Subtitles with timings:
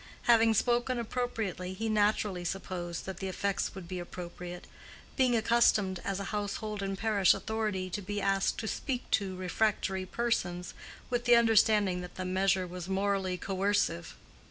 [0.23, 4.65] Having spoken appropriately, he naturally supposed that the effects would be appropriate;
[5.15, 10.07] being accustomed, as a household and parish authority, to be asked to "speak to" refractory
[10.07, 10.73] persons,
[11.11, 14.15] with the understanding that the measure was morally coercive.